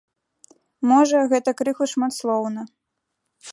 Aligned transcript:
Можа, 0.91 1.19
гэта 1.35 1.49
крыху 1.61 1.85
шматслоўна. 1.93 2.61